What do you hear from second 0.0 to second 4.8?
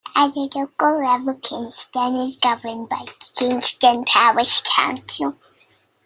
At a local level Kingston is governed by Kingston Parish